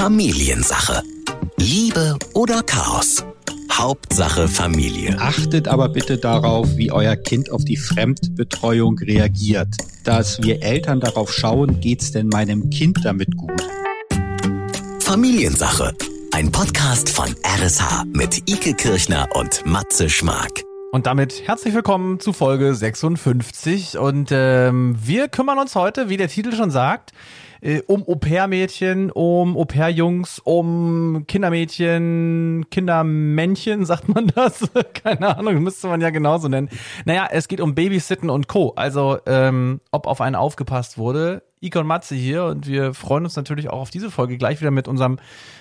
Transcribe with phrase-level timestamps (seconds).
[0.00, 1.02] Familiensache.
[1.58, 3.22] Liebe oder Chaos?
[3.70, 5.14] Hauptsache Familie.
[5.18, 9.68] Achtet aber bitte darauf, wie euer Kind auf die Fremdbetreuung reagiert.
[10.02, 13.62] Dass wir Eltern darauf schauen, geht's denn meinem Kind damit gut?
[15.00, 15.94] Familiensache.
[16.32, 20.64] Ein Podcast von RSH mit Ike Kirchner und Matze Schmark.
[20.92, 23.96] Und damit herzlich willkommen zu Folge 56.
[23.96, 27.12] Und ähm, wir kümmern uns heute, wie der Titel schon sagt,
[27.60, 34.68] äh, um Au-pair-Mädchen, um Au-pair-Jungs, um Kindermädchen, Kindermännchen, sagt man das?
[35.04, 36.68] Keine Ahnung, müsste man ja genauso nennen.
[37.04, 38.72] Naja, es geht um Babysitten und Co.
[38.74, 41.44] Also, ähm, ob auf einen aufgepasst wurde.
[41.62, 44.72] Ike und Matze hier und wir freuen uns natürlich auch auf diese Folge gleich wieder
[44.72, 45.20] mit unserem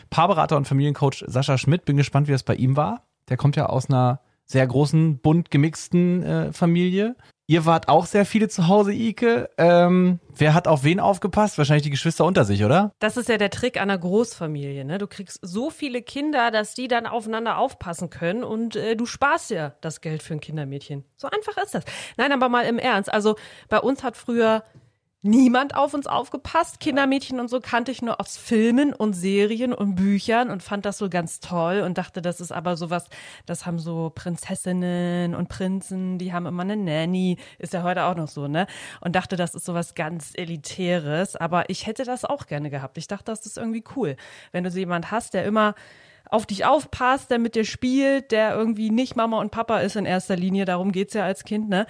[0.09, 1.85] Paarberater und Familiencoach Sascha Schmidt.
[1.85, 3.03] Bin gespannt, wie das bei ihm war.
[3.27, 7.15] Der kommt ja aus einer sehr großen, bunt gemixten äh, Familie.
[7.45, 9.49] Ihr wart auch sehr viele zu Hause, Ike.
[9.57, 11.57] Ähm, wer hat auf wen aufgepasst?
[11.57, 12.91] Wahrscheinlich die Geschwister unter sich, oder?
[12.99, 14.85] Das ist ja der Trick einer Großfamilie.
[14.85, 14.99] Ne?
[14.99, 19.49] Du kriegst so viele Kinder, dass die dann aufeinander aufpassen können und äh, du sparst
[19.49, 21.05] ja das Geld für ein Kindermädchen.
[21.15, 21.85] So einfach ist das.
[22.17, 23.11] Nein, aber mal im Ernst.
[23.11, 23.35] Also
[23.67, 24.63] bei uns hat früher
[25.21, 26.79] niemand auf uns aufgepasst.
[26.79, 30.97] Kindermädchen und so kannte ich nur aus Filmen und Serien und Büchern und fand das
[30.97, 33.05] so ganz toll und dachte, das ist aber sowas,
[33.45, 38.15] das haben so Prinzessinnen und Prinzen, die haben immer eine Nanny, ist ja heute auch
[38.15, 38.67] noch so, ne?
[39.01, 42.97] Und dachte, das ist sowas ganz Elitäres, aber ich hätte das auch gerne gehabt.
[42.97, 44.15] Ich dachte, das ist irgendwie cool,
[44.51, 45.75] wenn du so jemand hast, der immer
[46.29, 50.05] auf dich aufpasst, der mit dir spielt, der irgendwie nicht Mama und Papa ist in
[50.05, 51.87] erster Linie, darum geht's ja als Kind, ne?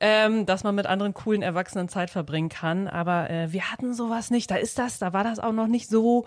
[0.00, 2.88] Ähm, dass man mit anderen coolen Erwachsenen Zeit verbringen kann.
[2.88, 4.50] Aber äh, wir hatten sowas nicht.
[4.50, 6.24] Da ist das, da war das auch noch nicht so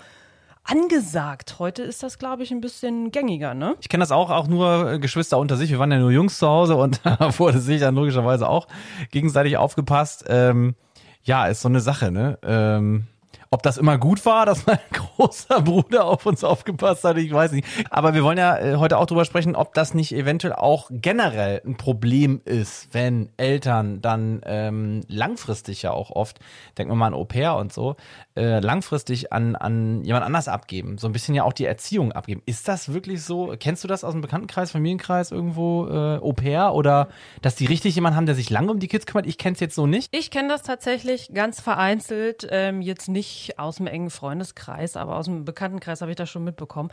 [0.63, 1.55] angesagt.
[1.57, 3.75] Heute ist das, glaube ich, ein bisschen gängiger, ne?
[3.81, 5.71] Ich kenne das auch, auch nur äh, Geschwister unter sich.
[5.71, 8.67] Wir waren ja nur Jungs zu Hause und da wurde sich dann logischerweise auch
[9.11, 10.25] gegenseitig aufgepasst.
[10.27, 10.75] Ähm,
[11.23, 12.37] ja, ist so eine Sache, ne?
[12.43, 13.07] Ähm,
[13.55, 17.53] ob das immer gut war, dass mein großer Bruder auf uns aufgepasst hat, ich weiß
[17.53, 17.65] nicht.
[17.89, 21.61] Aber wir wollen ja äh, heute auch drüber sprechen, ob das nicht eventuell auch generell
[21.65, 26.39] ein Problem ist, wenn Eltern dann ähm, langfristig ja auch oft,
[26.77, 27.95] denken wir mal an Au pair und so,
[28.35, 30.97] äh, langfristig an, an jemand anders abgeben.
[30.97, 32.41] So ein bisschen ja auch die Erziehung abgeben.
[32.45, 33.55] Ist das wirklich so?
[33.57, 37.07] Kennst du das aus dem Bekanntenkreis, Familienkreis irgendwo äh, Au pair oder
[37.41, 39.27] dass die richtig jemanden haben, der sich lange um die Kids kümmert?
[39.27, 40.13] Ich kenne es jetzt so nicht.
[40.13, 45.25] Ich kenne das tatsächlich ganz vereinzelt, ähm, jetzt nicht aus dem engen Freundeskreis, aber aus
[45.25, 46.89] dem Bekanntenkreis habe ich das schon mitbekommen.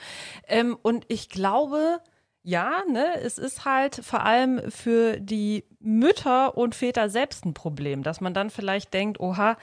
[0.46, 2.00] Ähm, und ich glaube,
[2.42, 8.02] ja, ne, es ist halt vor allem für die Mütter und Väter selbst ein Problem,
[8.02, 9.56] dass man dann vielleicht denkt, oha,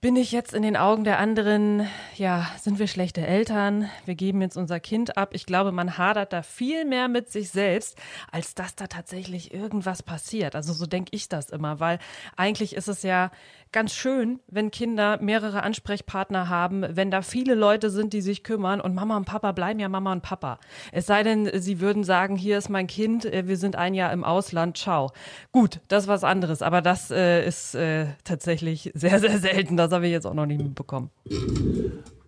[0.00, 1.88] bin ich jetzt in den Augen der anderen,
[2.18, 5.30] ja, sind wir schlechte Eltern, wir geben jetzt unser Kind ab.
[5.32, 7.98] Ich glaube, man hadert da viel mehr mit sich selbst,
[8.30, 10.54] als dass da tatsächlich irgendwas passiert.
[10.54, 11.98] Also so denke ich das immer, weil
[12.36, 13.30] eigentlich ist es ja
[13.72, 18.80] ganz schön, wenn Kinder mehrere Ansprechpartner haben, wenn da viele Leute sind, die sich kümmern
[18.80, 20.58] und Mama und Papa bleiben ja Mama und Papa.
[20.92, 24.12] Es sei denn, sie würden sagen, hier ist mein Kind, äh, wir sind ein Jahr
[24.12, 25.12] im Ausland, ciao.
[25.52, 29.76] Gut, das ist was anderes, aber das äh, ist äh, tatsächlich sehr, sehr selten.
[29.76, 31.10] Das habe ich jetzt auch noch nicht mitbekommen.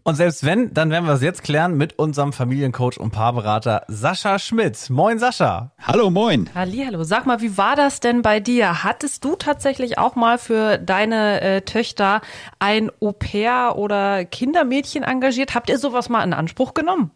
[0.09, 4.39] Und selbst wenn, dann werden wir es jetzt klären mit unserem Familiencoach und Paarberater Sascha
[4.39, 4.89] Schmidt.
[4.89, 5.73] Moin Sascha.
[5.83, 6.49] Hallo, moin.
[6.55, 7.05] Hallo.
[7.05, 8.85] Sag mal, wie war das denn bei dir?
[8.85, 12.23] Hattest du tatsächlich auch mal für deine äh, Töchter
[12.59, 15.55] ein Au-pair oder Kindermädchen engagiert?
[15.55, 17.11] Habt ihr sowas mal in Anspruch genommen?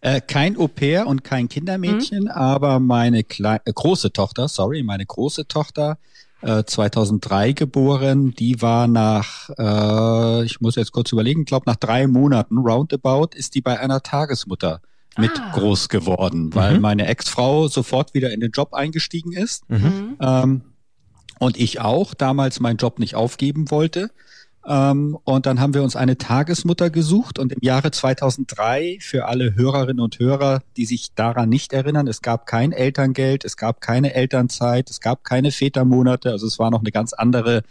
[0.00, 2.30] Äh, kein Au-pair und kein Kindermädchen, mhm.
[2.32, 5.96] aber meine Kle äh, große Tochter, sorry, meine große Tochter
[6.42, 8.34] 2003 äh, geboren.
[8.34, 13.54] Die war nach, äh, ich muss jetzt kurz überlegen, glaube nach drei Monaten roundabout ist
[13.54, 14.80] die bei einer Tagesmutter
[15.18, 15.52] mit ah.
[15.52, 16.80] groß geworden, weil mhm.
[16.80, 20.16] meine Ex-Frau sofort wieder in den Job eingestiegen ist mhm.
[20.20, 20.62] ähm,
[21.38, 24.10] und ich auch damals meinen Job nicht aufgeben wollte.
[24.66, 29.54] Ähm, und dann haben wir uns eine Tagesmutter gesucht und im Jahre 2003 für alle
[29.54, 34.14] Hörerinnen und Hörer, die sich daran nicht erinnern, es gab kein Elterngeld, es gab keine
[34.14, 37.62] Elternzeit, es gab keine Vätermonate, also es war noch eine ganz andere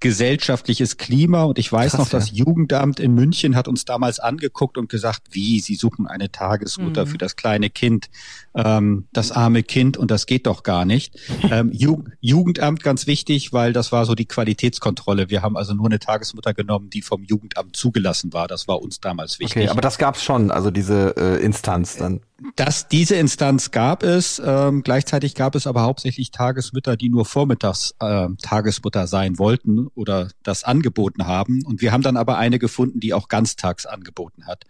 [0.00, 1.44] gesellschaftliches Klima.
[1.44, 2.44] Und ich weiß Krass, noch, das ja.
[2.44, 7.10] Jugendamt in München hat uns damals angeguckt und gesagt, wie, Sie suchen eine Tagesmutter mhm.
[7.10, 8.10] für das kleine Kind,
[8.54, 11.18] ähm, das arme Kind, und das geht doch gar nicht.
[11.50, 15.30] ähm, Ju Jugendamt ganz wichtig, weil das war so die Qualitätskontrolle.
[15.30, 18.48] Wir haben also nur eine Tagesmutter genommen, die vom Jugendamt zugelassen war.
[18.48, 19.62] Das war uns damals wichtig.
[19.62, 22.20] Okay, aber das gab's schon, also diese äh, Instanz dann.
[22.56, 24.40] Das, diese Instanz gab es.
[24.44, 30.28] Ähm, gleichzeitig gab es aber hauptsächlich Tagesmütter, die nur vormittags äh, Tagesmutter sein wollten oder
[30.42, 31.64] das angeboten haben.
[31.64, 34.64] Und wir haben dann aber eine gefunden, die auch ganztags angeboten hat.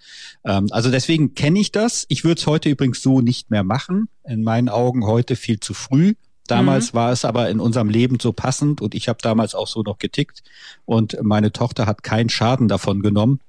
[0.45, 2.07] Ähm, also deswegen kenne ich das.
[2.09, 4.09] Ich würde es heute übrigens so nicht mehr machen.
[4.25, 6.15] In meinen Augen heute viel zu früh.
[6.47, 6.97] Damals mhm.
[6.97, 9.99] war es aber in unserem Leben so passend und ich habe damals auch so noch
[9.99, 10.43] getickt
[10.85, 13.41] und meine Tochter hat keinen Schaden davon genommen.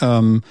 [0.00, 0.42] Ähm,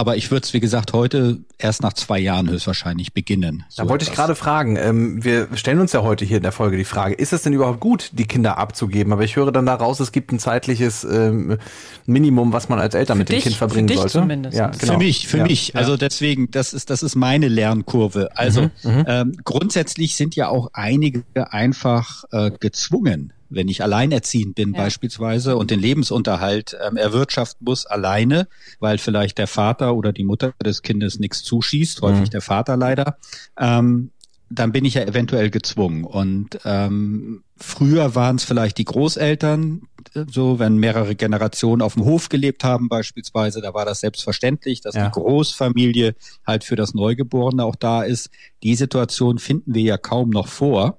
[0.00, 3.64] aber ich würde es, wie gesagt, heute erst nach zwei Jahren höchstwahrscheinlich beginnen.
[3.68, 4.12] So da wollte etwas.
[4.12, 4.76] ich gerade fragen.
[4.76, 7.52] Ähm, wir stellen uns ja heute hier in der Folge die Frage, ist es denn
[7.52, 9.12] überhaupt gut, die Kinder abzugeben?
[9.12, 11.58] Aber ich höre dann daraus, es gibt ein zeitliches ähm,
[12.06, 14.20] Minimum, was man als Eltern für mit dich, dem Kind verbringen für dich sollte.
[14.20, 14.56] Zumindest.
[14.56, 14.92] Ja, genau.
[14.94, 15.42] Für mich, für ja.
[15.42, 15.76] mich.
[15.76, 18.30] Also deswegen, das ist, das ist meine Lernkurve.
[18.34, 24.54] Also mhm, mhm, ähm, grundsätzlich sind ja auch einige einfach äh, gezwungen wenn ich alleinerziehend
[24.54, 24.82] bin ja.
[24.82, 28.48] beispielsweise und den Lebensunterhalt ähm, erwirtschaften muss alleine,
[28.78, 32.30] weil vielleicht der Vater oder die Mutter des Kindes nichts zuschießt, häufig mhm.
[32.30, 33.18] der Vater leider,
[33.58, 34.10] ähm,
[34.52, 36.04] dann bin ich ja eventuell gezwungen.
[36.04, 39.82] Und ähm, früher waren es vielleicht die Großeltern,
[40.28, 44.96] so wenn mehrere Generationen auf dem Hof gelebt haben beispielsweise, da war das selbstverständlich, dass
[44.96, 45.06] ja.
[45.06, 48.30] die Großfamilie halt für das Neugeborene auch da ist.
[48.64, 50.98] Die Situation finden wir ja kaum noch vor.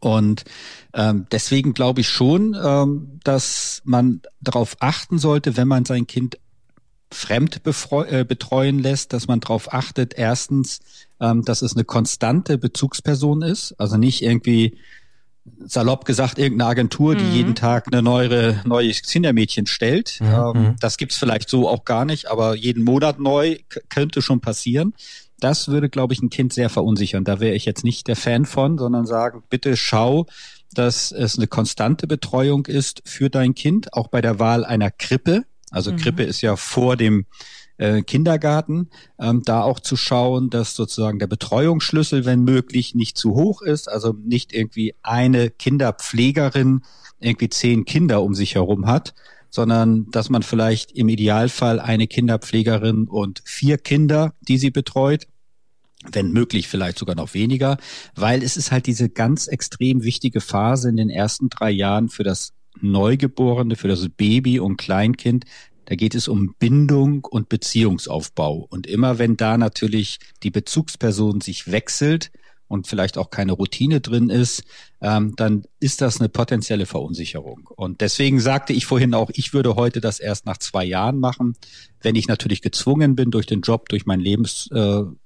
[0.00, 0.44] Und
[0.94, 6.38] ähm, deswegen glaube ich schon, ähm, dass man darauf achten sollte, wenn man sein Kind
[7.12, 10.80] fremd äh, betreuen lässt, dass man darauf achtet, erstens,
[11.20, 14.78] ähm, dass es eine konstante Bezugsperson ist, also nicht irgendwie
[15.64, 17.32] salopp gesagt irgendeine Agentur, die mhm.
[17.32, 20.18] jeden Tag eine neue neues Kindermädchen stellt.
[20.20, 20.26] Mhm.
[20.54, 23.58] Ähm, das gibt's vielleicht so auch gar nicht, aber jeden Monat neu
[23.88, 24.94] könnte schon passieren.
[25.40, 27.24] Das würde, glaube ich, ein Kind sehr verunsichern.
[27.24, 30.26] Da wäre ich jetzt nicht der Fan von, sondern sagen, bitte schau,
[30.72, 35.44] dass es eine konstante Betreuung ist für dein Kind, auch bei der Wahl einer Krippe.
[35.70, 35.96] Also mhm.
[35.96, 37.26] Krippe ist ja vor dem
[37.80, 43.34] äh, Kindergarten, ähm, da auch zu schauen, dass sozusagen der Betreuungsschlüssel, wenn möglich, nicht zu
[43.34, 46.82] hoch ist, also nicht irgendwie eine Kinderpflegerin
[47.20, 49.14] irgendwie zehn Kinder um sich herum hat,
[49.50, 55.26] sondern dass man vielleicht im Idealfall eine Kinderpflegerin und vier Kinder, die sie betreut,
[56.12, 57.76] wenn möglich vielleicht sogar noch weniger,
[58.14, 62.22] weil es ist halt diese ganz extrem wichtige Phase in den ersten drei Jahren für
[62.22, 65.44] das Neugeborene, für das Baby und Kleinkind.
[65.86, 68.66] Da geht es um Bindung und Beziehungsaufbau.
[68.70, 72.30] Und immer wenn da natürlich die Bezugsperson sich wechselt,
[72.70, 74.62] und vielleicht auch keine Routine drin ist,
[75.00, 77.68] ähm, dann ist das eine potenzielle Verunsicherung.
[77.74, 81.56] Und deswegen sagte ich vorhin auch, ich würde heute das erst nach zwei Jahren machen,
[82.00, 85.18] wenn ich natürlich gezwungen bin durch den Job, durch meinen Lebenszustand,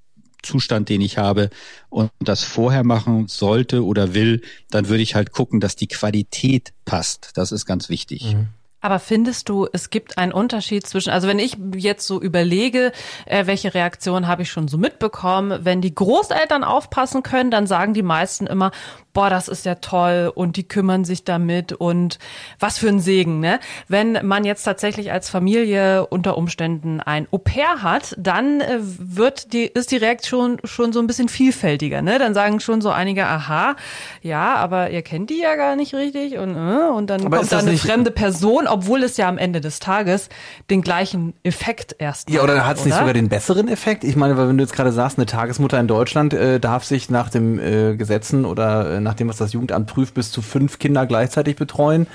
[0.90, 1.50] äh, den ich habe
[1.90, 4.40] und das vorher machen sollte oder will,
[4.70, 7.32] dann würde ich halt gucken, dass die Qualität passt.
[7.34, 8.34] Das ist ganz wichtig.
[8.34, 8.48] Mhm.
[8.84, 12.92] Aber findest du, es gibt einen Unterschied zwischen, also wenn ich jetzt so überlege,
[13.24, 17.94] äh, welche Reaktion habe ich schon so mitbekommen, wenn die Großeltern aufpassen können, dann sagen
[17.94, 18.72] die meisten immer,
[19.14, 22.18] boah, das ist ja toll und die kümmern sich damit und
[22.58, 23.60] was für ein Segen, ne?
[23.88, 29.66] Wenn man jetzt tatsächlich als Familie unter Umständen ein Au-pair hat, dann äh, wird die,
[29.66, 32.18] ist die Reaktion schon so ein bisschen vielfältiger, ne?
[32.18, 33.76] Dann sagen schon so einige, aha,
[34.20, 37.52] ja, aber ihr kennt die ja gar nicht richtig und, äh, und dann aber kommt
[37.52, 40.28] da eine fremde Person, obwohl es ja am Ende des Tages
[40.70, 44.02] den gleichen Effekt erst Ja, oder hat es nicht sogar den besseren Effekt?
[44.02, 47.10] Ich meine, weil wenn du jetzt gerade sagst, eine Tagesmutter in Deutschland äh, darf sich
[47.10, 50.78] nach dem äh, Gesetzen oder äh, nach dem, was das Jugendamt prüft, bis zu fünf
[50.78, 52.06] Kinder gleichzeitig betreuen.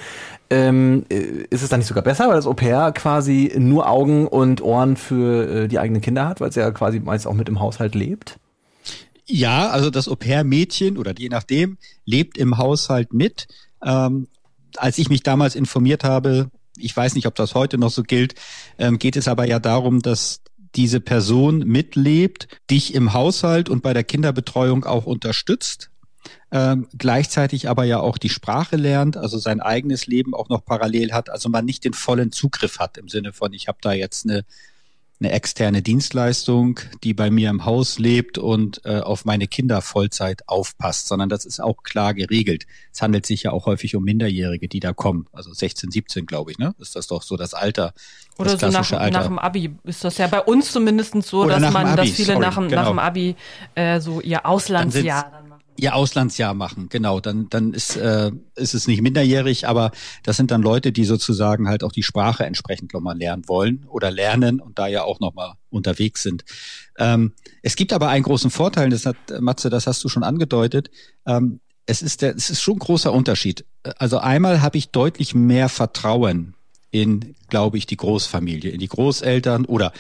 [0.50, 4.62] Ähm, äh, ist es dann nicht sogar besser, weil das Au-pair quasi nur Augen und
[4.62, 7.60] Ohren für äh, die eigenen Kinder hat, weil es ja quasi meist auch mit im
[7.60, 8.38] Haushalt lebt?
[9.26, 13.48] Ja, also das Au-pair-Mädchen oder je nachdem lebt im Haushalt mit.
[13.86, 14.28] Ähm,
[14.76, 18.34] als ich mich damals informiert habe, ich weiß nicht, ob das heute noch so gilt,
[18.80, 20.42] ähm, geht es aber ja darum, dass
[20.76, 25.90] diese Person mitlebt, dich im Haushalt und bei der Kinderbetreuung auch unterstützt
[26.52, 31.14] ähm, gleichzeitig aber ja auch die Sprache lernt, also sein eigenes Leben auch noch parallel
[31.14, 34.26] hat, also man nicht den vollen Zugriff hat im Sinne von, ich habe da jetzt
[34.26, 34.46] eine,
[35.22, 40.48] eine externe Dienstleistung, die bei mir im Haus lebt und äh, auf meine Kinder Vollzeit
[40.48, 42.66] aufpasst, sondern das ist auch klar geregelt.
[42.94, 46.52] Es handelt sich ja auch häufig um Minderjährige, die da kommen, also 16, 17 glaube
[46.52, 46.74] ich, ne?
[46.80, 47.94] Ist das doch so das Alter.
[48.38, 49.20] Oder das so nach, Alter.
[49.20, 52.34] nach dem Abi ist das ja bei uns zumindest so, Oder dass man, dass viele
[52.34, 52.70] sorry, nach, genau.
[52.70, 53.36] nach dem Abi
[53.76, 55.49] äh, so ihr Auslandsjahr dann
[55.80, 57.20] ihr Auslandsjahr machen, genau.
[57.20, 59.92] Dann, dann ist, äh, ist es nicht minderjährig, aber
[60.24, 64.12] das sind dann Leute, die sozusagen halt auch die Sprache entsprechend nochmal lernen wollen oder
[64.12, 66.44] lernen und da ja auch nochmal unterwegs sind.
[66.98, 70.90] Ähm, es gibt aber einen großen Vorteil, das hat, Matze, das hast du schon angedeutet.
[71.26, 73.66] Ähm, es ist der, es ist schon ein großer Unterschied.
[73.98, 76.54] Also einmal habe ich deutlich mehr Vertrauen
[76.92, 79.92] in, glaube ich, die Großfamilie, in die Großeltern oder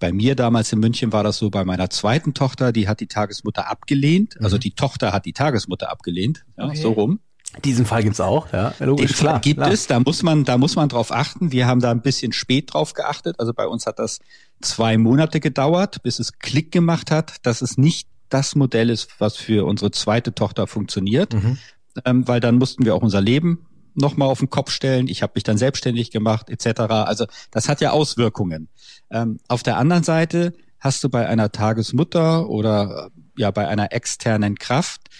[0.00, 3.06] bei mir damals in München war das so, bei meiner zweiten Tochter, die hat die
[3.06, 4.36] Tagesmutter abgelehnt.
[4.42, 4.60] Also mhm.
[4.60, 6.76] die Tochter hat die Tagesmutter abgelehnt, ja, okay.
[6.76, 7.20] so rum.
[7.64, 9.40] Diesen Fall gibt's auch, ja, logisch, Den klar.
[9.40, 9.72] Gibt klar.
[9.72, 11.50] es, da muss man, da muss man drauf achten.
[11.50, 13.36] Wir haben da ein bisschen spät drauf geachtet.
[13.38, 14.20] Also bei uns hat das
[14.60, 19.36] zwei Monate gedauert, bis es Klick gemacht hat, dass es nicht das Modell ist, was
[19.36, 21.58] für unsere zweite Tochter funktioniert, mhm.
[22.04, 23.66] ähm, weil dann mussten wir auch unser Leben
[24.00, 25.08] nochmal auf den Kopf stellen.
[25.08, 26.80] Ich habe mich dann selbstständig gemacht, etc.
[26.80, 28.68] Also das hat ja Auswirkungen.
[29.10, 34.56] Ähm, auf der anderen Seite hast du bei einer Tagesmutter oder ja bei einer externen
[34.56, 35.10] Kraft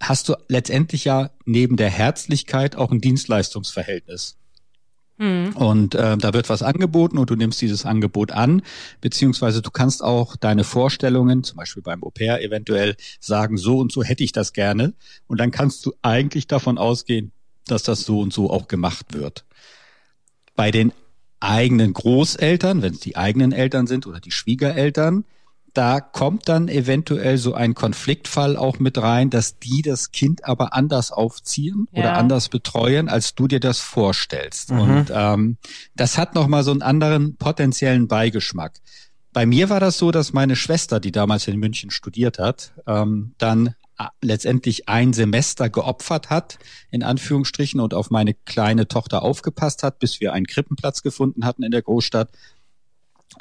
[0.00, 4.36] hast du letztendlich ja neben der Herzlichkeit auch ein Dienstleistungsverhältnis.
[5.18, 5.50] Mhm.
[5.56, 8.62] Und äh, da wird was angeboten und du nimmst dieses Angebot an,
[9.00, 13.90] beziehungsweise du kannst auch deine Vorstellungen, zum Beispiel beim Au pair eventuell sagen, so und
[13.90, 14.94] so hätte ich das gerne.
[15.26, 17.32] Und dann kannst du eigentlich davon ausgehen,
[17.70, 19.44] dass das so und so auch gemacht wird.
[20.54, 20.92] Bei den
[21.40, 25.24] eigenen Großeltern, wenn es die eigenen Eltern sind oder die Schwiegereltern,
[25.74, 30.74] da kommt dann eventuell so ein Konfliktfall auch mit rein, dass die das Kind aber
[30.74, 32.00] anders aufziehen ja.
[32.00, 34.72] oder anders betreuen, als du dir das vorstellst.
[34.72, 34.80] Mhm.
[34.80, 35.56] Und ähm,
[35.94, 38.80] das hat nochmal so einen anderen potenziellen Beigeschmack.
[39.32, 43.34] Bei mir war das so, dass meine Schwester, die damals in München studiert hat, ähm,
[43.38, 43.74] dann
[44.20, 46.58] letztendlich ein Semester geopfert hat,
[46.90, 51.62] in Anführungsstrichen, und auf meine kleine Tochter aufgepasst hat, bis wir einen Krippenplatz gefunden hatten
[51.62, 52.30] in der Großstadt.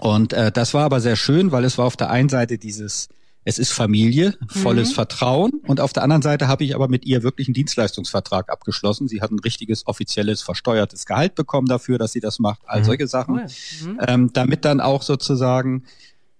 [0.01, 3.09] Und äh, das war aber sehr schön, weil es war auf der einen Seite dieses,
[3.43, 4.93] es ist Familie, volles mhm.
[4.95, 5.51] Vertrauen.
[5.65, 9.07] Und auf der anderen Seite habe ich aber mit ihr wirklich einen Dienstleistungsvertrag abgeschlossen.
[9.07, 12.85] Sie hat ein richtiges, offizielles, versteuertes Gehalt bekommen dafür, dass sie das macht, all mhm.
[12.85, 13.35] solche Sachen.
[13.35, 13.99] Mhm.
[14.05, 15.85] Ähm, damit dann auch sozusagen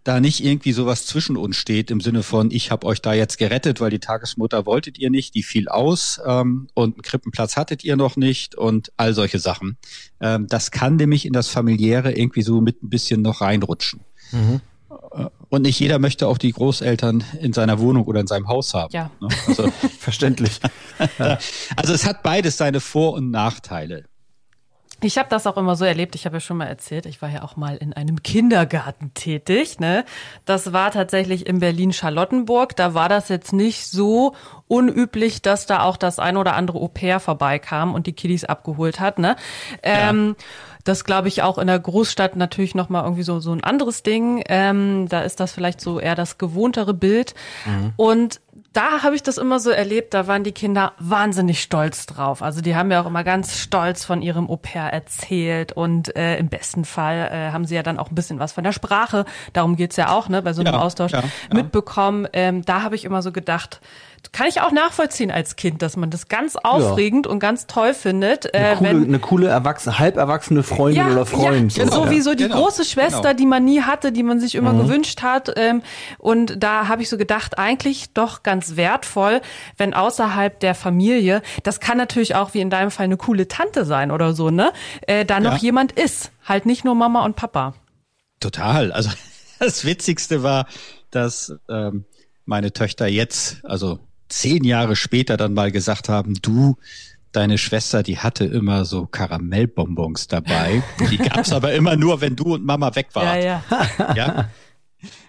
[0.07, 3.37] da nicht irgendwie sowas zwischen uns steht im Sinne von, ich habe euch da jetzt
[3.37, 7.83] gerettet, weil die Tagesmutter wolltet ihr nicht, die fiel aus ähm, und einen Krippenplatz hattet
[7.83, 9.77] ihr noch nicht und all solche Sachen.
[10.21, 13.99] Ähm, das kann nämlich in das Familiäre irgendwie so mit ein bisschen noch reinrutschen.
[14.31, 14.61] Mhm.
[15.11, 18.73] Äh, und nicht jeder möchte auch die Großeltern in seiner Wohnung oder in seinem Haus
[18.73, 18.93] haben.
[18.93, 19.11] Ja.
[19.19, 19.27] Ne?
[19.47, 20.59] Also, Verständlich.
[21.75, 24.05] also es hat beides seine Vor- und Nachteile.
[25.01, 27.29] Ich habe das auch immer so erlebt, ich habe ja schon mal erzählt, ich war
[27.29, 29.79] ja auch mal in einem Kindergarten tätig.
[29.79, 30.05] Ne?
[30.45, 32.75] Das war tatsächlich in Berlin-Charlottenburg.
[32.75, 34.33] Da war das jetzt nicht so
[34.67, 39.19] unüblich, dass da auch das ein oder andere Au-pair vorbeikam und die Kiddies abgeholt hat.
[39.19, 39.35] Ne?
[39.85, 40.09] Ja.
[40.09, 40.35] Ähm,
[40.83, 44.03] das glaube ich auch in der Großstadt natürlich noch mal irgendwie so so ein anderes
[44.03, 44.41] Ding.
[44.47, 47.35] Ähm, da ist das vielleicht so eher das gewohntere Bild.
[47.65, 47.93] Mhm.
[47.97, 48.39] Und
[48.77, 52.43] da habe ich das immer so erlebt, da waren die Kinder wahnsinnig stolz drauf.
[52.43, 56.48] Also die haben ja auch immer ganz stolz von ihrem Au-pair erzählt und äh, im
[56.50, 59.77] besten Fall äh, haben sie ja dann auch ein bisschen was von der Sprache, darum
[59.77, 61.55] geht's ja auch, ne, bei so einem ja, Austausch ja, ja.
[61.55, 62.27] mitbekommen.
[62.34, 63.81] Ähm, da habe ich immer so gedacht,
[64.31, 67.31] kann ich auch nachvollziehen als Kind, dass man das ganz aufregend ja.
[67.31, 68.53] und ganz toll findet.
[68.53, 71.75] Eine, äh, coole, wenn, eine coole erwachsene, halb erwachsene Freundin ja, oder Freund.
[71.75, 72.63] Ja, so, wie so die genau.
[72.63, 73.34] große Schwester, genau.
[73.34, 74.79] die man nie hatte, die man sich immer mhm.
[74.79, 75.53] gewünscht hat.
[75.55, 75.81] Ähm,
[76.17, 79.41] und da habe ich so gedacht, eigentlich doch ganz wertvoll,
[79.77, 83.86] wenn außerhalb der Familie, das kann natürlich auch wie in deinem Fall eine coole Tante
[83.86, 84.74] sein oder so, ne?
[85.01, 86.31] Äh, da noch jemand ist.
[86.43, 87.74] Halt nicht nur Mama und Papa.
[88.39, 88.91] Total.
[88.91, 89.09] Also
[89.59, 90.67] das Witzigste war,
[91.12, 92.05] dass ähm,
[92.45, 96.77] meine Töchter jetzt, also zehn Jahre später dann mal gesagt haben, du,
[97.31, 100.81] deine Schwester, die hatte immer so Karamellbonbons dabei.
[101.12, 103.41] Die gab's aber immer nur, wenn du und Mama weg waren.
[103.41, 104.13] Ja, ja.
[104.15, 104.50] ja?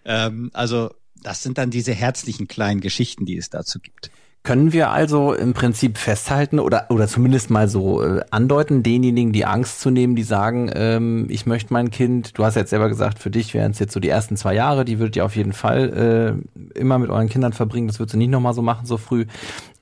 [0.04, 0.90] Ähm, also
[1.28, 4.10] das sind dann diese herzlichen kleinen Geschichten, die es dazu gibt.
[4.44, 9.44] Können wir also im Prinzip festhalten oder, oder zumindest mal so äh, andeuten, denjenigen die
[9.44, 13.18] Angst zu nehmen, die sagen, ähm, ich möchte mein Kind, du hast jetzt selber gesagt,
[13.18, 15.52] für dich wären es jetzt so die ersten zwei Jahre, die würdet ihr auf jeden
[15.52, 16.40] Fall
[16.74, 19.26] äh, immer mit euren Kindern verbringen, das würdest du nicht nochmal so machen, so früh.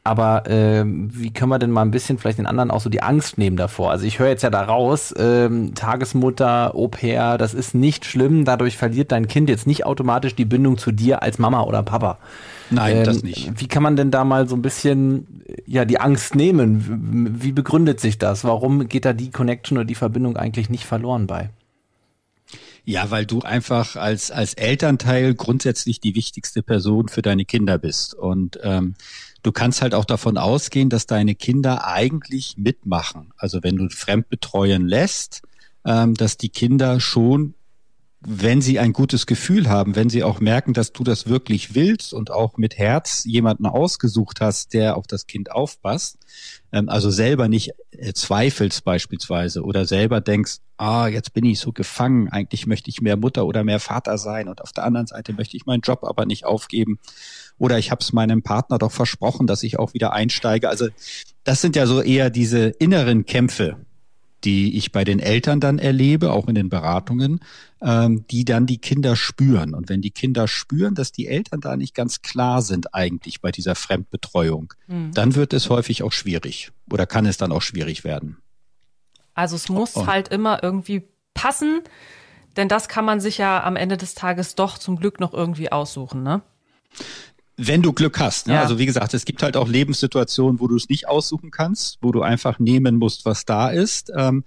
[0.06, 3.02] Aber äh, wie können wir denn mal ein bisschen vielleicht den anderen auch so die
[3.02, 3.90] Angst nehmen davor?
[3.90, 8.44] Also ich höre jetzt ja da raus, ähm, Tagesmutter, Au pair, das ist nicht schlimm,
[8.44, 12.18] dadurch verliert dein Kind jetzt nicht automatisch die Bindung zu dir als Mama oder Papa.
[12.70, 13.60] Nein, ähm, das nicht.
[13.60, 15.26] Wie kann man denn da mal so ein bisschen
[15.66, 17.36] ja die Angst nehmen?
[17.40, 18.44] Wie begründet sich das?
[18.44, 21.50] Warum geht da die Connection oder die Verbindung eigentlich nicht verloren bei?
[22.88, 28.14] Ja, weil du einfach als als Elternteil grundsätzlich die wichtigste Person für deine Kinder bist
[28.14, 28.94] und ähm,
[29.42, 33.32] du kannst halt auch davon ausgehen, dass deine Kinder eigentlich mitmachen.
[33.36, 35.42] Also wenn du fremdbetreuen lässt,
[35.84, 37.54] ähm, dass die Kinder schon
[38.20, 42.14] wenn sie ein gutes Gefühl haben, wenn sie auch merken, dass du das wirklich willst
[42.14, 46.18] und auch mit Herz jemanden ausgesucht hast, der auf das Kind aufpasst,
[46.72, 51.72] ähm, also selber nicht äh, zweifelst beispielsweise oder selber denkst, ah, jetzt bin ich so
[51.72, 55.32] gefangen, eigentlich möchte ich mehr Mutter oder mehr Vater sein und auf der anderen Seite
[55.32, 56.98] möchte ich meinen Job aber nicht aufgeben
[57.58, 60.68] oder ich habe es meinem Partner doch versprochen, dass ich auch wieder einsteige.
[60.68, 60.88] Also
[61.44, 63.85] das sind ja so eher diese inneren Kämpfe,
[64.46, 67.40] die ich bei den Eltern dann erlebe, auch in den Beratungen,
[67.82, 69.74] ähm, die dann die Kinder spüren.
[69.74, 73.50] Und wenn die Kinder spüren, dass die Eltern da nicht ganz klar sind eigentlich bei
[73.50, 75.12] dieser Fremdbetreuung, mhm.
[75.12, 78.38] dann wird es häufig auch schwierig oder kann es dann auch schwierig werden.
[79.34, 80.06] Also es muss Und.
[80.06, 81.02] halt immer irgendwie
[81.34, 81.82] passen,
[82.56, 85.72] denn das kann man sich ja am Ende des Tages doch zum Glück noch irgendwie
[85.72, 86.40] aussuchen, ne?
[87.56, 88.48] Wenn du Glück hast.
[88.48, 88.54] Ne?
[88.54, 88.62] Ja.
[88.62, 92.12] Also wie gesagt, es gibt halt auch Lebenssituationen, wo du es nicht aussuchen kannst, wo
[92.12, 94.12] du einfach nehmen musst, was da ist.
[94.14, 94.44] Ähm,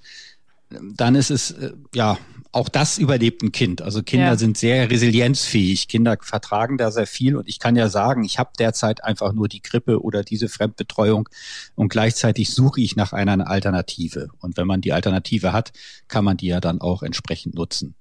[0.69, 2.17] dann ist es, äh, ja,
[2.51, 3.81] auch das überlebt ein Kind.
[3.81, 4.35] Also Kinder ja.
[4.35, 5.87] sind sehr resilienzfähig.
[5.87, 7.35] Kinder vertragen da sehr viel.
[7.35, 11.29] Und ich kann ja sagen, ich habe derzeit einfach nur die Grippe oder diese Fremdbetreuung
[11.75, 14.29] und gleichzeitig suche ich nach einer Alternative.
[14.39, 15.71] Und wenn man die Alternative hat,
[16.07, 17.93] kann man die ja dann auch entsprechend nutzen.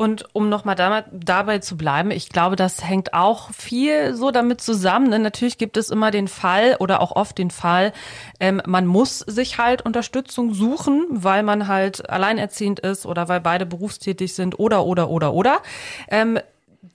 [0.00, 4.62] Und um nochmal dabei, dabei zu bleiben, ich glaube, das hängt auch viel so damit
[4.62, 5.10] zusammen.
[5.10, 7.92] Denn natürlich gibt es immer den Fall oder auch oft den Fall,
[8.40, 13.66] ähm, man muss sich halt Unterstützung suchen, weil man halt alleinerziehend ist oder weil beide
[13.66, 15.58] berufstätig sind oder, oder, oder, oder.
[16.08, 16.38] Ähm,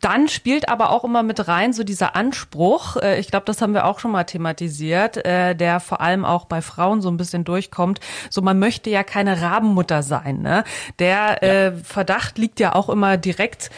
[0.01, 3.73] dann spielt aber auch immer mit rein so dieser Anspruch, äh, ich glaube, das haben
[3.73, 7.43] wir auch schon mal thematisiert, äh, der vor allem auch bei Frauen so ein bisschen
[7.43, 7.99] durchkommt.
[8.29, 10.41] So, man möchte ja keine Rabenmutter sein.
[10.41, 10.63] Ne?
[10.99, 13.69] Der äh, Verdacht liegt ja auch immer direkt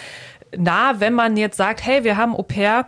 [0.56, 2.86] nah, wenn man jetzt sagt, hey, wir haben Au pair,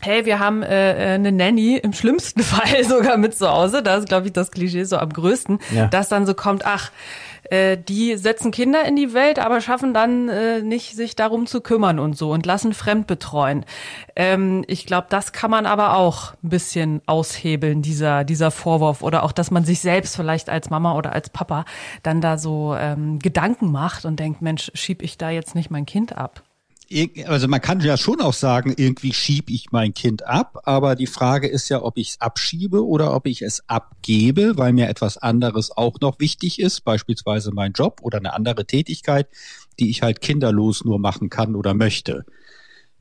[0.00, 0.66] hey, wir haben äh,
[1.14, 4.84] eine Nanny, im schlimmsten Fall sogar mit zu Hause, da ist, glaube ich, das Klischee
[4.84, 5.86] so am größten, ja.
[5.86, 6.90] dass dann so kommt, ach,
[7.52, 11.60] äh, die setzen Kinder in die Welt, aber schaffen dann äh, nicht, sich darum zu
[11.60, 13.66] kümmern und so und lassen fremd betreuen.
[14.16, 19.22] Ähm, ich glaube, das kann man aber auch ein bisschen aushebeln, dieser, dieser Vorwurf oder
[19.22, 21.66] auch, dass man sich selbst vielleicht als Mama oder als Papa
[22.02, 25.84] dann da so ähm, Gedanken macht und denkt, Mensch, schieb ich da jetzt nicht mein
[25.84, 26.42] Kind ab?
[27.26, 31.06] Also man kann ja schon auch sagen, irgendwie schiebe ich mein Kind ab, aber die
[31.06, 35.18] Frage ist ja, ob ich es abschiebe oder ob ich es abgebe, weil mir etwas
[35.18, 39.28] anderes auch noch wichtig ist, beispielsweise mein Job oder eine andere Tätigkeit,
[39.78, 42.24] die ich halt kinderlos nur machen kann oder möchte.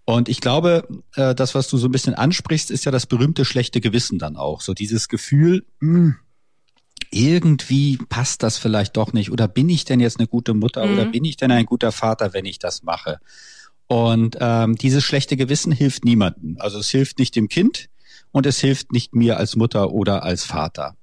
[0.05, 3.45] Und ich glaube, äh, das, was du so ein bisschen ansprichst, ist ja das berühmte
[3.45, 4.61] schlechte Gewissen dann auch.
[4.61, 6.15] So dieses Gefühl, mh, hm,
[7.11, 9.31] irgendwie passt das vielleicht doch nicht.
[9.31, 10.93] Oder bin ich denn jetzt eine gute Mutter mhm.
[10.93, 13.19] oder bin ich denn ein guter Vater, wenn ich das mache?
[13.91, 16.55] Und ähm, dieses schlechte Gewissen hilft niemandem.
[16.59, 17.89] Also es hilft nicht dem Kind
[18.31, 20.95] und es hilft nicht mir als Mutter oder als Vater.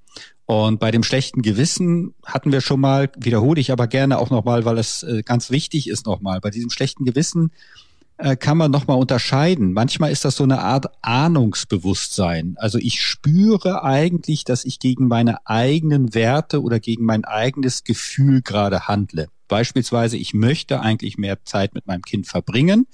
[0.46, 4.64] Und bei dem schlechten Gewissen hatten wir schon mal, wiederhole ich aber gerne auch nochmal,
[4.64, 7.52] weil es äh, ganz wichtig ist nochmal, bei diesem schlechten Gewissen
[8.16, 9.74] äh, kann man nochmal unterscheiden.
[9.74, 12.54] Manchmal ist das so eine Art Ahnungsbewusstsein.
[12.56, 18.40] Also ich spüre eigentlich, dass ich gegen meine eigenen Werte oder gegen mein eigenes Gefühl
[18.40, 19.28] gerade handle.
[19.48, 22.86] Beispielsweise, ich möchte eigentlich mehr Zeit mit meinem Kind verbringen,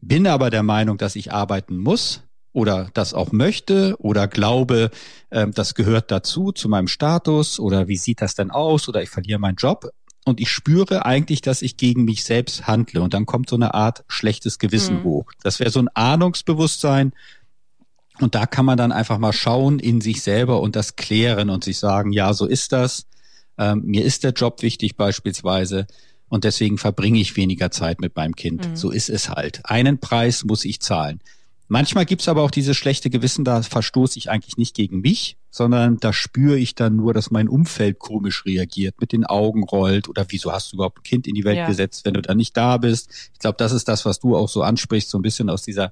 [0.00, 4.90] bin aber der Meinung, dass ich arbeiten muss oder das auch möchte oder glaube,
[5.30, 9.10] äh, das gehört dazu, zu meinem Status oder wie sieht das denn aus oder ich
[9.10, 9.90] verliere meinen Job.
[10.24, 13.00] Und ich spüre eigentlich, dass ich gegen mich selbst handle.
[13.00, 15.04] Und dann kommt so eine Art schlechtes Gewissen mhm.
[15.04, 15.30] hoch.
[15.42, 17.12] Das wäre so ein Ahnungsbewusstsein.
[18.20, 21.62] Und da kann man dann einfach mal schauen in sich selber und das klären und
[21.62, 23.06] sich sagen, ja, so ist das.
[23.58, 25.86] Ähm, mir ist der Job wichtig beispielsweise
[26.28, 28.68] und deswegen verbringe ich weniger Zeit mit meinem Kind.
[28.68, 28.76] Mhm.
[28.76, 29.60] So ist es halt.
[29.64, 31.20] Einen Preis muss ich zahlen.
[31.68, 35.96] Manchmal gibt's aber auch dieses schlechte Gewissen, da verstoße ich eigentlich nicht gegen mich, sondern
[35.96, 40.26] da spüre ich dann nur, dass mein Umfeld komisch reagiert, mit den Augen rollt oder
[40.28, 41.66] wieso hast du überhaupt ein Kind in die Welt ja.
[41.66, 43.10] gesetzt, wenn du dann nicht da bist.
[43.32, 45.90] Ich glaube, das ist das, was du auch so ansprichst, so ein bisschen aus dieser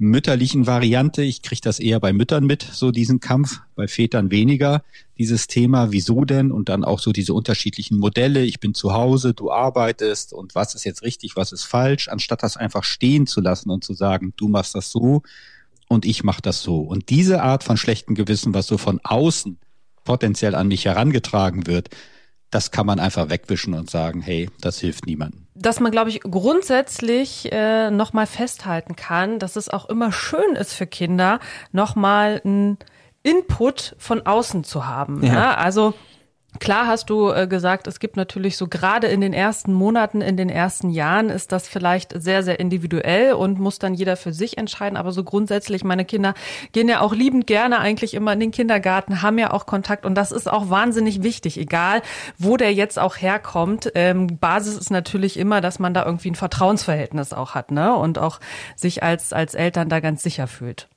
[0.00, 1.22] mütterlichen Variante.
[1.22, 4.82] Ich kriege das eher bei Müttern mit, so diesen Kampf, bei Vätern weniger.
[5.18, 6.50] Dieses Thema, wieso denn?
[6.50, 8.42] Und dann auch so diese unterschiedlichen Modelle.
[8.42, 12.42] Ich bin zu Hause, du arbeitest und was ist jetzt richtig, was ist falsch, anstatt
[12.42, 15.22] das einfach stehen zu lassen und zu sagen, du machst das so
[15.86, 16.80] und ich mach das so.
[16.80, 19.58] Und diese Art von schlechtem Gewissen, was so von außen
[20.04, 21.90] potenziell an mich herangetragen wird,
[22.48, 26.20] das kann man einfach wegwischen und sagen, hey, das hilft niemandem dass man, glaube ich,
[26.22, 31.38] grundsätzlich äh, nochmal festhalten kann, dass es auch immer schön ist für Kinder,
[31.70, 32.78] nochmal ein
[33.22, 35.22] Input von außen zu haben.
[35.22, 35.34] Ja.
[35.34, 35.54] ja?
[35.54, 35.94] Also
[36.58, 40.36] Klar hast du äh, gesagt, es gibt natürlich so gerade in den ersten Monaten, in
[40.36, 44.58] den ersten Jahren ist das vielleicht sehr, sehr individuell und muss dann jeder für sich
[44.58, 44.96] entscheiden.
[44.96, 46.34] Aber so grundsätzlich, meine Kinder
[46.72, 50.16] gehen ja auch liebend gerne eigentlich immer in den Kindergarten, haben ja auch Kontakt und
[50.16, 52.02] das ist auch wahnsinnig wichtig, egal
[52.36, 53.92] wo der jetzt auch herkommt.
[53.94, 57.94] Ähm, Basis ist natürlich immer, dass man da irgendwie ein Vertrauensverhältnis auch hat, ne?
[57.94, 58.40] Und auch
[58.74, 60.88] sich als, als Eltern da ganz sicher fühlt.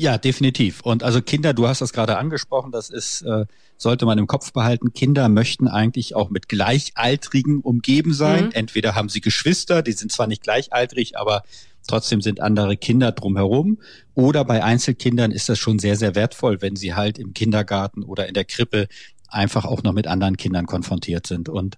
[0.00, 0.80] Ja, definitiv.
[0.80, 3.44] Und also Kinder, du hast das gerade angesprochen, das ist, äh,
[3.76, 4.94] sollte man im Kopf behalten.
[4.94, 8.46] Kinder möchten eigentlich auch mit Gleichaltrigen umgeben sein.
[8.46, 8.52] Mhm.
[8.52, 11.42] Entweder haben sie Geschwister, die sind zwar nicht gleichaltrig, aber
[11.86, 13.76] trotzdem sind andere Kinder drumherum.
[14.14, 18.26] Oder bei Einzelkindern ist das schon sehr, sehr wertvoll, wenn sie halt im Kindergarten oder
[18.26, 18.88] in der Krippe
[19.28, 21.50] einfach auch noch mit anderen Kindern konfrontiert sind.
[21.50, 21.76] Und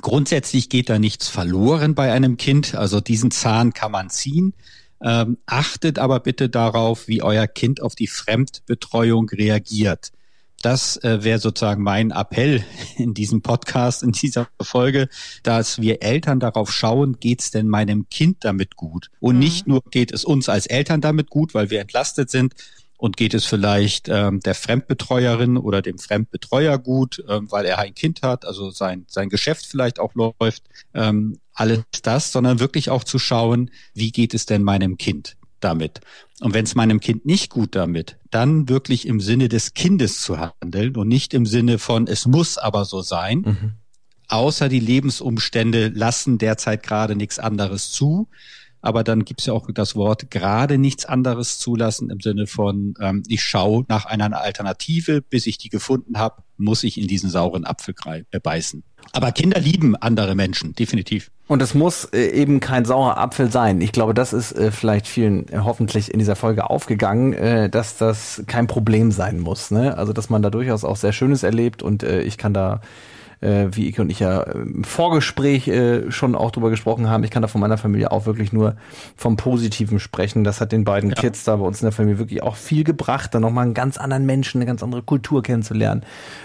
[0.00, 2.74] grundsätzlich geht da nichts verloren bei einem Kind.
[2.74, 4.54] Also diesen Zahn kann man ziehen.
[5.02, 10.12] Ähm, achtet aber bitte darauf, wie euer Kind auf die Fremdbetreuung reagiert.
[10.62, 12.64] Das äh, wäre sozusagen mein Appell
[12.96, 15.08] in diesem Podcast, in dieser Folge,
[15.42, 19.10] dass wir Eltern darauf schauen, geht's denn meinem Kind damit gut?
[19.20, 19.40] Und mhm.
[19.40, 22.54] nicht nur geht es uns als Eltern damit gut, weil wir entlastet sind,
[22.98, 27.94] und geht es vielleicht ähm, der Fremdbetreuerin oder dem Fremdbetreuer gut, ähm, weil er ein
[27.94, 33.04] Kind hat, also sein, sein Geschäft vielleicht auch läuft, ähm, alles das, sondern wirklich auch
[33.04, 36.00] zu schauen, wie geht es denn meinem Kind damit?
[36.40, 40.38] Und wenn es meinem Kind nicht gut damit, dann wirklich im Sinne des Kindes zu
[40.38, 43.38] handeln und nicht im Sinne von, es muss aber so sein.
[43.38, 43.72] Mhm.
[44.28, 48.28] Außer die Lebensumstände lassen derzeit gerade nichts anderes zu
[48.86, 52.94] aber dann gibt es ja auch das Wort gerade nichts anderes zulassen im Sinne von,
[53.00, 57.28] ähm, ich schaue nach einer Alternative, bis ich die gefunden habe, muss ich in diesen
[57.28, 57.96] sauren Apfel
[58.30, 58.84] äh, beißen.
[59.10, 61.32] Aber Kinder lieben andere Menschen, definitiv.
[61.48, 63.80] Und es muss äh, eben kein saurer Apfel sein.
[63.80, 68.68] Ich glaube, das ist äh, vielleicht vielen hoffentlich in dieser Folge aufgegangen, dass das kein
[68.68, 69.72] Problem sein muss.
[69.72, 69.98] Ne?
[69.98, 72.80] Also, dass man da durchaus auch sehr Schönes erlebt und ich kann da
[73.40, 77.24] äh, wie ich und ich ja im Vorgespräch äh, schon auch drüber gesprochen haben.
[77.24, 78.76] Ich kann da von meiner Familie auch wirklich nur
[79.16, 80.44] vom Positiven sprechen.
[80.44, 81.16] Das hat den beiden ja.
[81.16, 83.98] Kids da bei uns in der Familie wirklich auch viel gebracht, dann nochmal einen ganz
[83.98, 86.02] anderen Menschen, eine ganz andere Kultur kennenzulernen.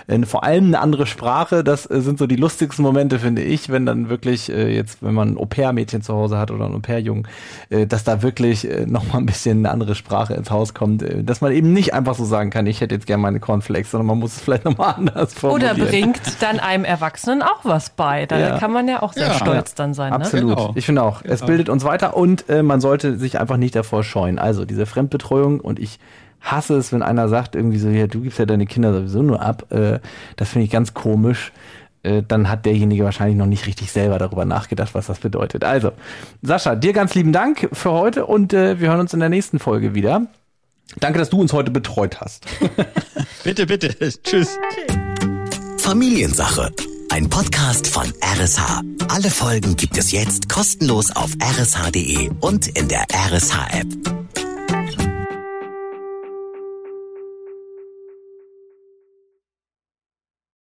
[0.07, 3.69] Äh, vor allem eine andere Sprache, das äh, sind so die lustigsten Momente, finde ich,
[3.69, 7.27] wenn dann wirklich äh, jetzt, wenn man ein Au-pair-Mädchen zu Hause hat oder ein Au-pair-Jungen,
[7.69, 11.23] äh, dass da wirklich äh, nochmal ein bisschen eine andere Sprache ins Haus kommt, äh,
[11.23, 14.07] dass man eben nicht einfach so sagen kann, ich hätte jetzt gerne meine Cornflakes, sondern
[14.07, 15.77] man muss es vielleicht nochmal anders formulieren.
[15.77, 18.25] Oder bringt dann einem Erwachsenen auch was bei.
[18.25, 18.57] Da ja.
[18.57, 19.33] kann man ja auch sehr ja.
[19.33, 20.13] stolz dann sein.
[20.13, 20.49] Absolut.
[20.49, 20.55] Ne?
[20.55, 20.71] Genau.
[20.75, 21.21] Ich finde auch.
[21.21, 21.33] Genau.
[21.33, 24.39] Es bildet uns weiter und äh, man sollte sich einfach nicht davor scheuen.
[24.39, 25.99] Also diese Fremdbetreuung und ich
[26.41, 29.41] hasse es, wenn einer sagt irgendwie so, ja, du gibst ja deine Kinder sowieso nur
[29.41, 29.71] ab.
[29.71, 29.99] Äh,
[30.35, 31.51] das finde ich ganz komisch.
[32.03, 35.63] Äh, dann hat derjenige wahrscheinlich noch nicht richtig selber darüber nachgedacht, was das bedeutet.
[35.63, 35.91] Also,
[36.41, 39.59] Sascha, dir ganz lieben Dank für heute und äh, wir hören uns in der nächsten
[39.59, 40.25] Folge wieder.
[40.99, 42.45] Danke, dass du uns heute betreut hast.
[43.43, 43.95] bitte, bitte.
[44.23, 44.57] Tschüss.
[45.81, 46.71] Familiensache.
[47.09, 48.81] Ein Podcast von RSH.
[49.09, 53.87] Alle Folgen gibt es jetzt kostenlos auf rsh.de und in der RSH-App.